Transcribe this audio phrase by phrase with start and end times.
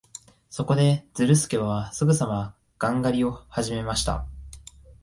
[0.49, 4.25] そこで、ズルスケはすぐさまガン狩りをはじめました。